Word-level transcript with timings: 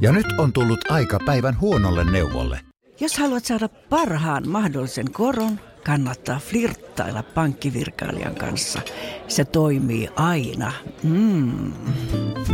Ja 0.00 0.12
nyt 0.12 0.26
on 0.38 0.52
tullut 0.52 0.90
aika 0.90 1.18
päivän 1.26 1.60
huonolle 1.60 2.10
neuvolle. 2.10 2.60
Jos 3.00 3.18
haluat 3.18 3.44
saada 3.44 3.68
parhaan 3.68 4.48
mahdollisen 4.48 5.12
koron, 5.12 5.60
kannattaa 5.84 6.38
flirttailla 6.38 7.22
pankkivirkailijan 7.22 8.34
kanssa. 8.34 8.80
Se 9.28 9.44
toimii 9.44 10.08
aina. 10.16 10.72
Mm. 11.02 11.72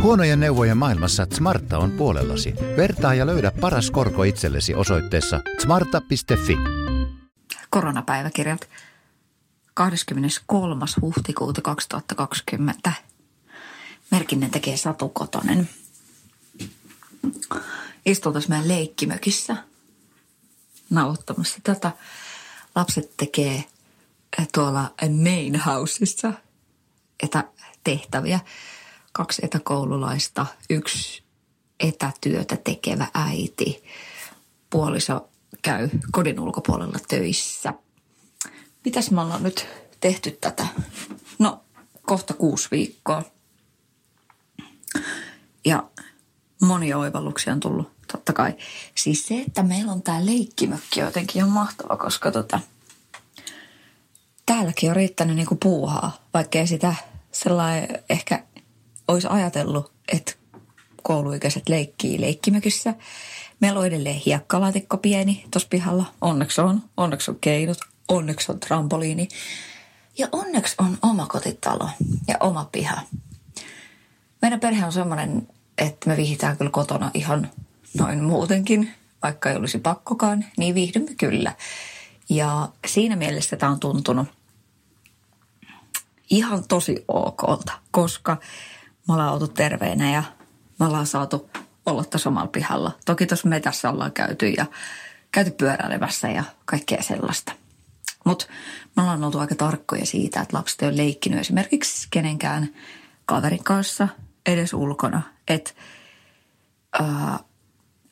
Huonojen 0.01 0.39
neuvojen 0.39 0.77
maailmassa 0.77 1.27
Smarta 1.33 1.77
on 1.77 1.91
puolellasi. 1.91 2.53
Vertaa 2.77 3.13
ja 3.13 3.25
löydä 3.25 3.51
paras 3.61 3.91
korko 3.91 4.23
itsellesi 4.23 4.75
osoitteessa 4.75 5.41
smarta.fi. 5.59 6.57
Koronapäiväkirjat 7.69 8.69
23. 9.73 10.85
huhtikuuta 11.01 11.61
2020. 11.61 12.91
Merkinnän 14.11 14.51
tekee 14.51 14.77
Satu 14.77 15.09
Kotonen. 15.09 15.69
Istultaisiin 18.05 18.51
meidän 18.51 18.67
leikkimökissä 18.67 19.57
nauhoittamassa 20.89 21.59
tätä. 21.63 21.91
Lapset 22.75 23.17
tekee 23.17 23.63
tuolla 24.53 24.93
main 25.23 25.59
houseissa 25.59 26.33
etätehtäviä. 27.23 28.39
Kaksi 29.11 29.45
etäkoululaista, 29.45 30.45
yksi 30.69 31.23
etätyötä 31.79 32.57
tekevä 32.57 33.07
äiti. 33.13 33.83
Puoliso 34.69 35.29
käy 35.61 35.89
kodin 36.11 36.39
ulkopuolella 36.39 36.99
töissä. 37.07 37.73
Mitäs 38.85 39.11
me 39.11 39.21
ollaan 39.21 39.43
nyt 39.43 39.67
tehty 40.01 40.31
tätä? 40.31 40.67
No, 41.39 41.63
kohta 42.01 42.33
kuusi 42.33 42.67
viikkoa. 42.71 43.23
Ja 45.65 45.83
monia 46.69 46.97
oivalluksia 46.97 47.53
on 47.53 47.59
tullut, 47.59 47.91
totta 48.11 48.33
kai. 48.33 48.53
Siis 48.95 49.27
se, 49.27 49.41
että 49.47 49.63
meillä 49.63 49.91
on 49.91 50.01
tämä 50.01 50.25
leikkimökki 50.25 50.99
jotenkin 50.99 51.43
on 51.43 51.49
mahtava, 51.49 51.97
koska 51.97 52.31
tota, 52.31 52.59
täälläkin 54.45 54.89
on 54.89 54.95
riittänyt 54.95 55.35
niinku 55.35 55.55
puuhaa, 55.55 56.17
vaikka 56.33 56.59
ei 56.59 56.67
sitä 56.67 56.95
sellainen 57.31 58.03
ehkä 58.09 58.43
olisi 59.07 59.27
ajatellut, 59.27 59.91
että 60.07 60.33
kouluikäiset 61.03 61.69
leikkii 61.69 62.21
leikkimökissä. 62.21 62.93
Meillä 63.59 63.79
on 63.79 63.85
edelleen 63.85 64.15
hiekkalaatikko 64.15 64.97
pieni 64.97 65.45
tuossa 65.51 65.69
pihalla. 65.69 66.05
Onneksi 66.21 66.61
on. 66.61 66.83
Onneksi 66.97 67.31
on 67.31 67.37
keinut. 67.41 67.77
Onneksi 68.07 68.51
on 68.51 68.59
trampoliini. 68.59 69.27
Ja 70.17 70.27
onneksi 70.31 70.75
on 70.77 70.97
oma 71.01 71.25
kotitalo 71.25 71.89
ja 72.27 72.35
oma 72.39 72.69
piha. 72.71 73.01
Meidän 74.41 74.59
perhe 74.59 74.85
on 74.85 74.91
semmoinen, 74.91 75.47
että 75.79 76.09
me 76.09 76.17
viihditään 76.17 76.57
kyllä 76.57 76.71
kotona 76.71 77.11
ihan 77.13 77.49
noin 77.97 78.23
muutenkin, 78.23 78.93
vaikka 79.23 79.49
ei 79.49 79.55
olisi 79.55 79.77
pakkokaan, 79.77 80.45
niin 80.57 80.75
viihdymme 80.75 81.15
kyllä. 81.15 81.55
Ja 82.29 82.69
siinä 82.87 83.15
mielessä 83.15 83.55
tämä 83.55 83.71
on 83.71 83.79
tuntunut 83.79 84.27
ihan 86.29 86.63
tosi 86.67 87.05
okolta, 87.07 87.73
koska 87.91 88.37
me 89.07 89.13
ollaan 89.13 89.33
oltu 89.33 89.47
terveenä 89.47 90.11
ja 90.11 90.23
me 90.79 90.85
ollaan 90.85 91.07
saatu 91.07 91.49
olla 91.85 92.03
tässä 92.03 92.29
omalla 92.29 92.47
pihalla. 92.47 92.91
Toki 93.05 93.25
tuossa 93.25 93.47
metässä 93.47 93.89
ollaan 93.89 94.11
käyty 94.11 94.49
ja 94.49 94.65
käyty 95.31 95.51
pyöräilemässä 95.51 96.27
ja 96.27 96.43
kaikkea 96.65 97.03
sellaista. 97.03 97.51
Mutta 98.25 98.45
me 98.95 99.01
ollaan 99.01 99.23
oltu 99.23 99.39
aika 99.39 99.55
tarkkoja 99.55 100.05
siitä, 100.05 100.41
että 100.41 100.57
lapset 100.57 100.81
ei 100.81 100.87
ole 100.87 100.97
leikkinyt 100.97 101.39
esimerkiksi 101.39 102.07
kenenkään 102.11 102.69
kaverin 103.25 103.63
kanssa 103.63 104.07
edes 104.45 104.73
ulkona. 104.73 105.21
Että 105.49 105.71
äh, 107.01 107.39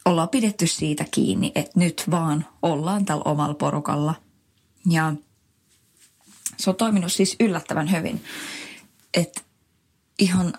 ollaan 0.05 0.29
pidetty 0.29 0.67
siitä 0.67 1.05
kiinni, 1.11 1.51
että 1.55 1.79
nyt 1.79 2.03
vaan 2.11 2.45
ollaan 2.61 3.05
tällä 3.05 3.23
omalla 3.25 3.53
porukalla. 3.53 4.15
Ja 4.89 5.13
se 6.57 6.69
on 6.69 6.75
toiminut 6.75 7.11
siis 7.11 7.35
yllättävän 7.39 7.91
hyvin. 7.91 8.23
Että 9.13 9.41
ihan 10.19 10.53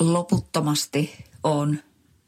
loputtomasti 0.00 1.24
on 1.42 1.78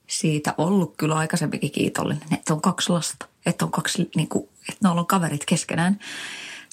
siitä 0.06 0.54
ollut 0.58 0.94
kyllä 0.96 1.14
aikaisempikin 1.14 1.70
kiitollinen, 1.70 2.34
että 2.34 2.54
on 2.54 2.60
kaksi 2.60 2.92
lasta. 2.92 3.26
Että 3.46 3.64
on 3.64 3.70
kaksi, 3.70 4.10
niin 4.16 4.28
kuin, 4.28 4.48
että 4.68 4.88
ne 4.88 4.88
on 4.88 5.06
kaverit 5.06 5.44
keskenään 5.44 5.98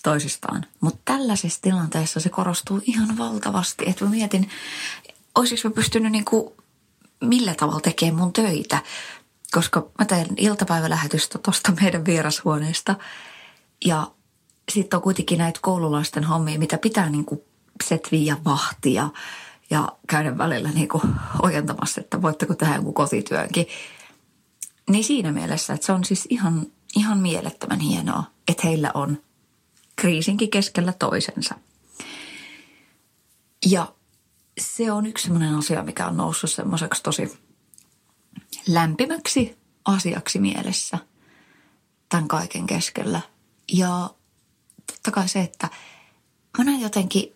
toisistaan. 0.03 0.65
Mutta 0.81 1.01
tällaisessa 1.05 1.61
tilanteessa 1.61 2.19
se 2.19 2.29
korostuu 2.29 2.81
ihan 2.85 3.17
valtavasti. 3.17 3.89
Että 3.89 4.05
mä 4.05 4.11
mietin, 4.11 4.49
olisiko 5.35 5.69
mä 5.69 5.75
pystynyt 5.75 6.11
niin 6.11 6.25
kuin, 6.25 6.53
millä 7.23 7.53
tavalla 7.53 7.81
tekemään 7.81 8.15
mun 8.15 8.33
töitä. 8.33 8.81
Koska 9.51 9.89
mä 9.99 10.05
teen 10.05 10.27
iltapäivälähetystä 10.37 11.39
tuosta 11.39 11.71
meidän 11.81 12.05
vierashuoneesta. 12.05 12.95
Ja 13.85 14.11
sitten 14.71 14.97
on 14.97 15.03
kuitenkin 15.03 15.37
näitä 15.37 15.59
koululaisten 15.61 16.23
hommia, 16.23 16.59
mitä 16.59 16.77
pitää 16.77 17.09
niin 17.09 17.25
kuin 17.25 17.41
setviä 17.83 18.33
ja 18.33 18.37
vahtia 18.45 19.09
ja 19.69 19.89
käydä 20.07 20.37
välillä 20.37 20.69
niin 20.69 20.87
kuin 20.87 21.03
ojentamassa, 21.41 22.01
että 22.01 22.21
voitteko 22.21 22.55
tehdä 22.55 22.75
jonkun 22.75 22.93
kotityönkin. 22.93 23.67
Niin 24.89 25.03
siinä 25.03 25.31
mielessä, 25.31 25.73
että 25.73 25.85
se 25.85 25.91
on 25.91 26.05
siis 26.05 26.27
ihan, 26.29 26.67
ihan 26.95 27.17
mielettömän 27.17 27.79
hienoa, 27.79 28.23
että 28.47 28.67
heillä 28.67 28.91
on 28.93 29.17
kriisinkin 29.95 30.49
keskellä 30.49 30.93
toisensa. 30.93 31.55
Ja 33.65 33.93
se 34.59 34.91
on 34.91 35.05
yksi 35.05 35.23
sellainen 35.23 35.55
asia, 35.55 35.83
mikä 35.83 36.07
on 36.07 36.17
noussut 36.17 36.51
semmoiseksi 36.51 37.03
tosi 37.03 37.39
lämpimäksi 38.67 39.57
asiaksi 39.85 40.39
mielessä 40.39 40.97
tämän 42.09 42.27
kaiken 42.27 42.67
keskellä. 42.67 43.21
Ja 43.71 44.09
totta 44.91 45.11
kai 45.11 45.27
se, 45.27 45.39
että 45.39 45.69
mä 46.57 46.63
näen 46.63 46.81
jotenkin 46.81 47.35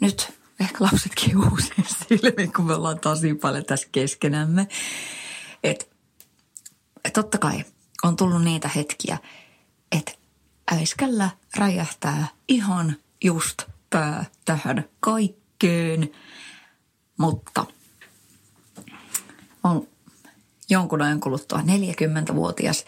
nyt 0.00 0.32
ehkä 0.60 0.84
lapsetkin 0.84 1.50
uusien 1.50 1.86
silmiin, 2.08 2.52
kun 2.52 2.66
me 2.66 2.74
ollaan 2.74 3.00
tosi 3.00 3.34
paljon 3.34 3.64
tässä 3.64 3.88
keskenämme. 3.92 4.68
Että 5.62 5.84
et 7.04 7.12
totta 7.12 7.38
kai 7.38 7.64
on 8.02 8.16
tullut 8.16 8.42
niitä 8.44 8.68
hetkiä, 8.68 9.18
että 9.92 10.12
äiskällä 10.72 11.30
räjähtää 11.56 12.28
ihan 12.48 12.96
just 13.24 13.62
pää 13.90 14.24
tähän 14.44 14.84
kaikkeen. 15.60 16.10
Mutta 17.18 17.66
on 19.64 19.88
jonkun 20.70 21.02
ajan 21.02 21.20
kuluttua 21.20 21.58
40-vuotias 21.58 22.84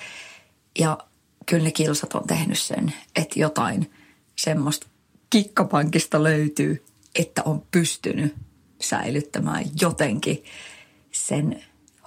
ja 0.79 0.99
kyllä 1.47 1.65
ne 1.65 1.71
kilsat 1.71 2.15
on 2.15 2.27
tehnyt 2.27 2.59
sen, 2.59 2.93
että 3.17 3.41
jotain 3.41 3.93
semmoista 4.37 4.87
kikkapankista 5.31 6.23
löytyy, 6.23 6.85
että 7.15 7.43
on 7.45 7.63
pystynyt 7.71 8.35
säilyttämään 8.81 9.65
jotenkin 9.81 10.45
sen 11.13 11.65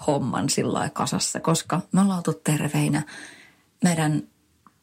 homman 0.07 0.49
sillä 0.49 0.89
kasassa, 0.89 1.39
koska 1.39 1.81
me 1.91 2.01
ollaan 2.01 2.17
oltu 2.17 2.33
terveinä. 2.33 3.01
Meidän, 3.83 4.23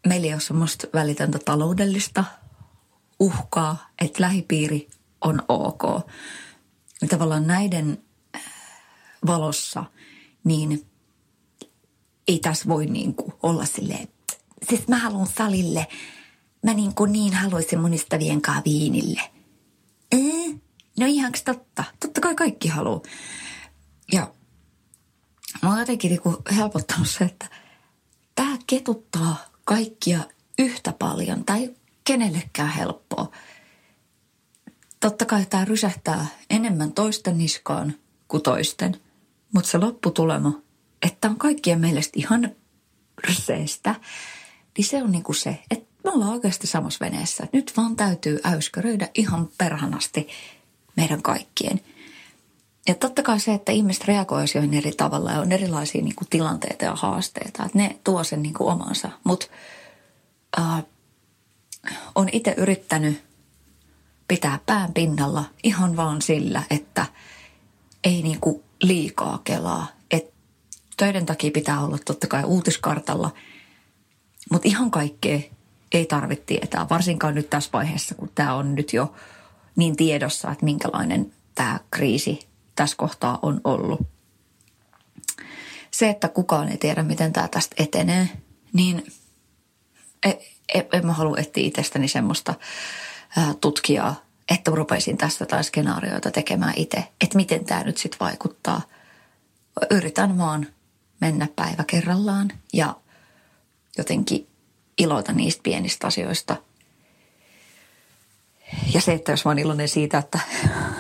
meillä 0.07 0.27
ei 0.27 0.33
ole 0.33 0.41
semmoista 0.41 0.87
välitöntä 0.95 1.39
taloudellista 1.45 2.25
uhkaa, 3.21 3.91
että 4.01 4.23
lähipiiri 4.23 4.89
on 5.23 5.43
ok. 5.49 5.83
Ja 7.03 7.09
tavallaan 7.09 7.47
näiden 7.47 8.05
äh, 8.37 8.43
valossa, 9.27 9.85
niin 10.45 10.87
ei 12.29 12.39
tässä 12.39 12.69
voi 12.69 12.87
niin 12.87 13.15
kuin 13.15 13.33
olla 13.43 13.65
silleen, 13.65 14.09
siis 14.69 14.89
mä 14.89 14.99
haluan 14.99 15.27
salille, 15.27 15.89
mä 16.65 16.75
niin, 16.75 16.95
kuin 16.95 17.13
niin 17.13 17.35
haluaisin 17.35 17.81
mun 17.81 17.95
ystävien 17.95 18.43
kanssa 18.43 18.63
viinille. 18.65 19.21
Ee, 20.13 20.61
no 21.01 21.07
ihan 21.07 21.33
totta, 21.45 21.85
totta 22.01 22.21
kai 22.21 22.35
kaikki 22.35 22.69
haluaa. 22.69 23.01
Ja 24.13 24.35
mä 25.63 25.69
oon 25.69 25.79
jotenkin 25.79 26.09
niinku 26.09 26.43
helpottanut 26.57 27.09
se, 27.09 27.25
että 27.25 27.47
tämä 28.35 28.59
ketuttaa 28.67 29.37
kaikkia 29.65 30.21
yhtä 30.59 30.93
paljon 30.99 31.45
tai 31.45 31.75
kenellekään 32.05 32.73
helppoa. 32.73 33.31
Totta 35.03 35.25
kai 35.25 35.47
tämä 35.51 35.65
rysähtää 35.65 36.27
enemmän 36.51 36.93
toisten 36.93 37.39
niskaan 37.39 37.95
kuin 38.29 38.43
toisten, 38.43 38.97
mutta 39.55 39.71
se 39.71 39.79
lopputulema, 39.79 40.53
että 41.03 41.29
on 41.29 41.37
kaikkien 41.37 41.81
mielestä 41.81 42.13
ihan 42.15 42.51
ryseestä, 43.29 43.95
niin 44.79 44.85
se 44.85 45.03
on 45.03 45.13
niinku 45.13 45.33
se, 45.33 45.59
että 45.71 45.87
me 46.05 46.11
ollaan 46.11 46.33
oikeasti 46.33 46.67
samassa 46.67 47.05
veneessä. 47.05 47.47
Nyt 47.53 47.73
vaan 47.77 47.97
täytyy 47.97 48.39
äyskäröidä 48.45 49.09
ihan 49.15 49.49
perhanasti 49.59 50.29
meidän 50.97 51.23
kaikkien– 51.23 51.81
ja 52.89 52.95
totta 52.95 53.23
kai 53.23 53.41
se, 53.41 53.55
että 53.55 53.73
ihmiset 53.73 54.05
reagoivat 54.05 54.45
asioihin 54.45 54.75
eri 54.75 54.93
tavalla 54.93 55.33
ja 55.33 55.41
on 55.41 55.53
erilaisia 55.53 56.03
niin 56.03 56.15
kuin, 56.15 56.29
tilanteita 56.31 56.85
ja 56.85 56.95
haasteita, 56.95 57.65
että 57.65 57.79
ne 57.79 57.99
tuo 58.05 58.25
sen 58.25 58.43
niin 58.43 58.55
kuin, 58.55 58.73
omansa. 58.73 59.11
Mutta 59.25 59.47
äh, 60.59 60.85
on 62.15 62.29
itse 62.33 62.55
yrittänyt 62.57 63.23
pitää 64.33 64.59
pään 64.67 64.93
pinnalla 64.93 65.45
ihan 65.63 65.97
vaan 65.97 66.23
sillä, 66.23 66.63
että 66.71 67.07
ei 68.05 68.23
niin 68.23 68.41
kuin, 68.41 68.63
liikaa 68.83 69.41
kelaa. 69.45 69.87
Et 70.11 70.35
töiden 70.97 71.27
takia 71.27 71.51
pitää 71.51 71.85
olla 71.85 71.99
totta 72.05 72.27
kai 72.27 72.45
uutiskartalla, 72.45 73.31
mutta 74.51 74.69
ihan 74.69 74.91
kaikkea 74.91 75.41
ei 75.93 76.07
tarvitse 76.07 76.45
tietää, 76.45 76.87
varsinkaan 76.91 77.35
nyt 77.35 77.51
tässä 77.51 77.71
vaiheessa, 77.73 78.15
kun 78.15 78.31
tämä 78.35 78.55
on 78.55 78.75
nyt 78.75 78.93
jo 78.93 79.15
niin 79.77 79.97
tiedossa, 79.97 80.51
että 80.51 80.65
minkälainen 80.65 81.33
tämä 81.55 81.81
kriisi 81.91 82.49
tässä 82.77 82.97
kohtaa 82.97 83.39
on 83.43 83.61
ollut. 83.65 84.01
Se, 85.91 86.11
että 86.11 86.29
kukaan 86.29 86.69
ei 86.69 86.79
tiedä, 86.79 87.03
miten 87.03 87.33
tämä 87.33 87.49
tästä 87.49 87.77
etenee, 87.79 88.29
niin 88.73 89.13
en, 90.23 90.35
e, 90.75 90.83
en 90.93 91.07
mä 91.07 91.13
halua 91.13 91.37
etsiä 91.39 91.65
itsestäni 91.65 92.09
semmoista 92.09 92.55
tutkijaa, 93.61 94.21
että 94.51 94.71
rupeisin 94.71 95.17
tästä 95.17 95.47
tai 95.47 95.65
skenaarioita 95.65 96.31
tekemään 96.31 96.75
itse, 96.77 97.09
että 97.21 97.37
miten 97.37 97.65
tämä 97.65 97.83
nyt 97.83 97.99
sitten 97.99 98.21
vaikuttaa. 98.21 98.83
Yritän 99.91 100.39
vaan 100.39 100.67
mennä 101.21 101.49
päivä 101.57 101.85
kerrallaan 101.87 102.53
ja 102.73 102.97
jotenkin 103.99 104.47
iloita 104.99 105.33
niistä 105.33 105.63
pienistä 105.63 106.07
asioista. 106.07 106.57
Ja 108.95 109.01
se, 109.01 109.13
että 109.13 109.33
jos 109.33 109.45
mä 109.45 109.51
oon 109.51 109.59
iloinen 109.59 109.89
siitä, 109.89 110.19
että 110.19 110.39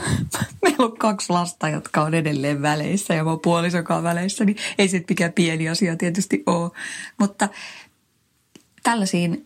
meillä 0.62 0.85
on 0.85 0.99
kaksi 0.99 1.32
lasta, 1.32 1.69
jotka 1.69 2.02
on 2.02 2.14
edelleen 2.14 2.62
väleissä 2.62 3.14
ja 3.14 3.25
mä 3.25 3.31
oon 3.31 3.40
puolisokaan 3.40 4.02
väleissä, 4.02 4.44
niin 4.44 4.56
ei 4.78 4.88
se 4.88 5.05
mikään 5.08 5.32
pieni 5.32 5.69
asia 5.69 5.96
tietysti 5.96 6.43
ole. 6.46 6.70
Mutta 7.19 7.49
tällaisiin 8.82 9.43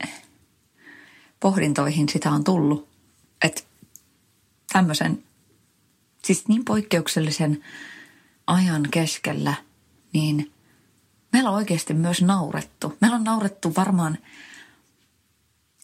pohdintoihin 1.46 2.08
sitä 2.08 2.31
on 2.31 2.44
tullut, 2.44 2.88
että 3.44 3.62
tämmöisen, 4.72 5.22
siis 6.25 6.48
niin 6.48 6.64
poikkeuksellisen 6.64 7.64
ajan 8.46 8.82
keskellä, 8.90 9.54
niin 10.12 10.52
meillä 11.32 11.50
on 11.50 11.56
oikeasti 11.56 11.94
myös 11.94 12.22
naurettu. 12.22 12.96
Meillä 13.00 13.16
on 13.16 13.25
naurettu 13.25 13.72
varmaan, 13.76 14.19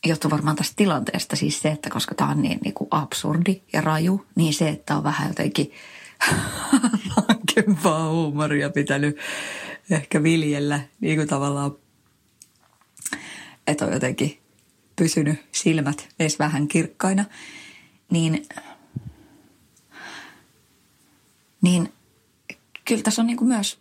johtuu 0.06 0.31
varmaan 0.31 0.56
tästä 0.56 0.73
tilanteesta 0.76 1.37
siis 1.37 1.61
se, 1.61 1.69
että 1.69 1.91
koska 1.91 2.15
tämä 2.15 2.31
on 2.31 2.43
niin, 2.43 2.58
niin 2.65 2.75
kuin 2.75 2.88
absurdi 2.91 3.62
ja 3.73 3.81
raju, 3.81 4.26
niin 4.35 4.55
se, 4.55 4.69
että 4.69 4.97
on 4.97 5.05
vähän 5.05 5.29
jotenkin 5.29 5.73
rankempaa 7.17 8.11
huumoria 8.11 8.70
pitänyt 8.70 9.19
ehkä 9.91 10.23
viljellä 10.23 10.81
niin 11.00 11.17
kuin 11.17 11.29
tavallaan, 11.29 11.76
että 13.67 13.85
on 13.85 13.93
jotenkin 13.93 14.42
pysynyt 15.02 15.40
silmät 15.52 16.08
edes 16.19 16.38
vähän 16.38 16.69
kirkkaina, 16.69 17.25
niin, 18.10 18.49
niin 21.62 21.93
kyllä 22.84 23.02
tässä 23.02 23.22
on 23.22 23.26
niin 23.26 23.37
kuin 23.37 23.49
myös 23.49 23.78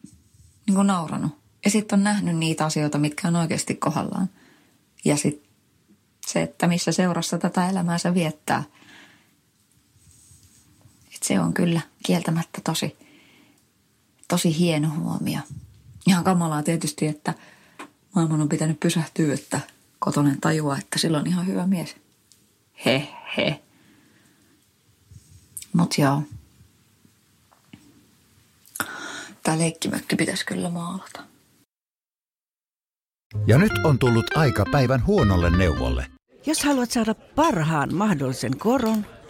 niin 0.68 0.76
kuin 0.76 0.88
nauranut. 0.88 1.32
Ja 1.66 1.72
sitten 1.72 2.00
on 2.00 2.04
nähnyt 2.04 2.38
niitä 2.38 2.66
asioita, 2.66 2.98
mitkä 2.98 3.28
on 3.28 3.36
oikeasti 3.36 3.76
kohdallaan. 3.76 4.30
Ja 5.06 5.18
sitten 5.18 5.50
se, 6.28 6.42
että 6.42 6.68
missä 6.68 6.92
seurassa 6.92 7.38
tätä 7.38 7.70
elämäänsä 7.70 8.14
viettää. 8.14 8.64
Et 11.16 11.24
se 11.24 11.40
on 11.40 11.54
kyllä 11.54 11.82
kieltämättä 12.06 12.62
tosi, 12.64 12.98
tosi 14.28 14.60
hieno 14.60 14.90
huomio. 14.90 15.40
Ihan 16.08 16.24
kamalaa 16.24 16.64
tietysti, 16.64 17.08
että 17.08 17.34
maailman 18.16 18.42
on 18.42 18.50
pitänyt 18.50 18.80
pysähtyä, 18.80 19.34
että 19.34 19.60
kotonen 20.06 20.42
tajua, 20.42 20.78
että 20.78 21.00
sillä 21.00 21.18
on 21.18 21.28
ihan 21.28 21.48
hyvä 21.48 21.68
mies. 21.68 21.96
He, 22.86 23.08
he. 23.38 23.62
Mut 25.74 25.98
joo. 25.98 26.24
Tää 29.44 29.58
leikkimökki 29.58 30.16
pitäisi 30.16 30.46
kyllä 30.46 30.70
maalata. 30.70 31.24
Ja 33.48 33.58
nyt 33.58 33.72
on 33.84 34.00
tullut 34.00 34.38
aika 34.38 34.66
päivän 34.72 35.06
huonolle 35.06 35.58
neuvolle. 35.58 36.06
Jos 36.46 36.64
haluat 36.64 36.92
saada 36.92 37.14
parhaan 37.14 37.96
mahdollisen 37.96 38.58
koron, 38.58 39.06